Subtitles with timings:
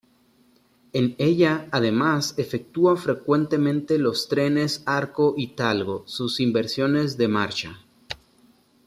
[0.93, 7.77] En ella, además, efectúan frecuentemente los trenes Arco y Talgo sus inversiones de marcha.